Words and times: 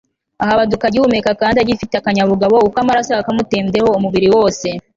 ahabaduka 0.43 0.83
agihumeka 0.87 1.31
kandi 1.41 1.57
agifite 1.59 1.93
akanyabugabo 1.97 2.55
uko 2.67 2.77
amaraso 2.83 3.09
yakamutembyeho 3.11 3.89
umubiri 3.97 4.27
wose 4.35 4.67